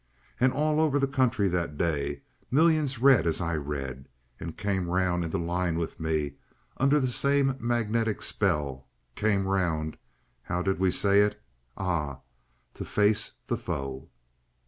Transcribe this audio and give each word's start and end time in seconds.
And 0.39 0.51
all 0.51 0.79
over 0.79 0.97
the 0.97 1.05
country 1.05 1.47
that 1.49 1.77
day, 1.77 2.23
millions 2.49 2.97
read 2.97 3.27
as 3.27 3.39
I 3.39 3.53
read, 3.53 4.07
and 4.39 4.57
came 4.57 4.89
round 4.89 5.23
into 5.23 5.37
line 5.37 5.77
with 5.77 5.99
me, 5.99 6.37
under 6.77 6.99
the 6.99 7.07
same 7.07 7.55
magnetic 7.59 8.23
spell, 8.23 8.87
came 9.13 9.45
round—how 9.45 10.63
did 10.63 10.79
we 10.79 10.89
say 10.89 11.19
it?—Ah!—"to 11.21 12.83
face 12.83 13.33
the 13.45 13.57
foe." 13.59 14.09